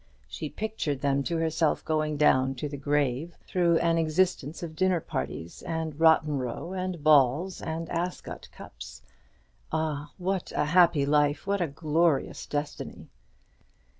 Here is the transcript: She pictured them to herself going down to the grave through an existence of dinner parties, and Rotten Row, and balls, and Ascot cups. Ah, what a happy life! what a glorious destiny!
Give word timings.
She 0.27 0.49
pictured 0.49 1.01
them 1.01 1.21
to 1.25 1.37
herself 1.37 1.85
going 1.85 2.17
down 2.17 2.55
to 2.55 2.67
the 2.67 2.75
grave 2.75 3.37
through 3.45 3.77
an 3.77 3.99
existence 3.99 4.63
of 4.63 4.75
dinner 4.75 4.99
parties, 4.99 5.61
and 5.61 5.99
Rotten 5.99 6.39
Row, 6.39 6.73
and 6.73 7.03
balls, 7.03 7.61
and 7.61 7.87
Ascot 7.87 8.49
cups. 8.51 9.03
Ah, 9.71 10.11
what 10.17 10.51
a 10.55 10.65
happy 10.65 11.05
life! 11.05 11.45
what 11.45 11.61
a 11.61 11.67
glorious 11.67 12.47
destiny! 12.47 13.11